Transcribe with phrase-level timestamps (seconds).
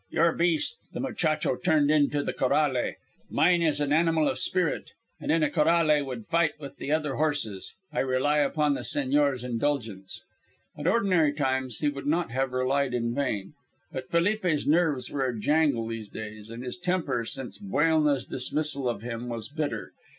[0.09, 2.93] Your beast the muchacho turned into the corrale.
[3.29, 7.17] Mine is an animal of spirit, and in a corrale would fight with the other
[7.17, 7.75] horses.
[7.93, 10.23] I rely upon the señor's indulgence."
[10.75, 13.53] At ordinary times he would not have relied in vain.
[13.91, 18.89] But Felipe's nerves were in a jangle these days, and his temper, since Buelna's dismissal
[18.89, 19.93] of him, was bitter.